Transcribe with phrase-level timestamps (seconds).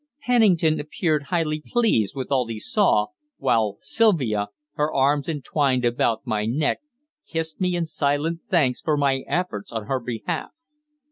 [0.23, 6.47] Pennington appeared highly pleased with all he saw, while Sylvia, her arms entwined about my
[6.47, 6.79] neck,
[7.27, 10.49] kissed me in silent thanks for my efforts on her behalf.